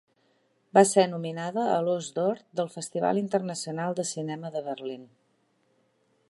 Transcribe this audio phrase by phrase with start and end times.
[0.77, 5.07] Va ser nominada a l'Ós d'Or del Festival Internacional de Cinema de Berlín.